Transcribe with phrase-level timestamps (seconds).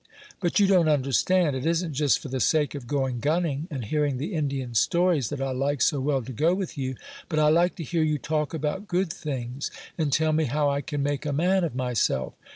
[0.39, 1.55] "But you don't understand.
[1.55, 5.39] It isn't just for the sake of going gunning, and hearing the Indian stories, that
[5.43, 6.95] I like so well to go with you;
[7.29, 9.69] but I like to hear you talk about good things,
[9.99, 12.33] and tell me how I can make a man of myself.